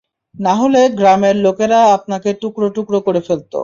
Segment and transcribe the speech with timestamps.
[0.35, 3.53] নাহলে গ্রামের লোকেরা আপনাকে টুকরো টুকরো ফেলত।